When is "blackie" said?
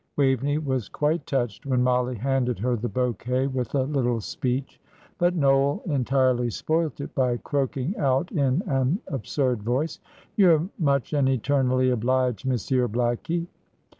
12.87-13.45